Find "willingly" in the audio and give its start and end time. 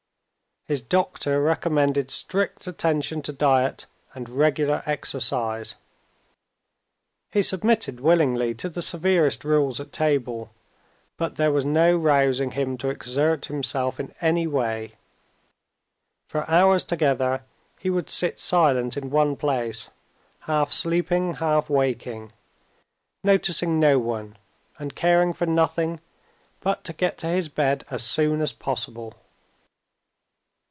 7.99-8.53